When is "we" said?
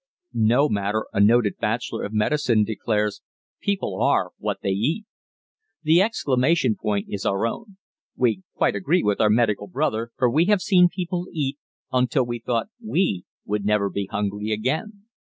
8.15-8.41, 10.27-10.45, 12.25-12.39, 12.83-13.25